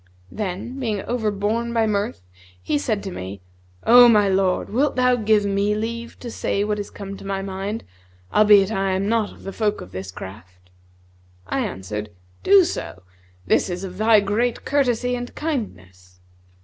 [0.31, 2.23] Then, being overborne by mirth,
[2.59, 3.39] he said to me,
[3.83, 7.43] 'O my lord, wilt thou give me leave to say what is come to my
[7.43, 7.83] mind,
[8.33, 10.71] albeit I am not of the folk of this craft?'
[11.45, 12.09] I answered,
[12.41, 13.03] 'Do so;
[13.45, 16.19] this is of thy great courtesy and kindness.'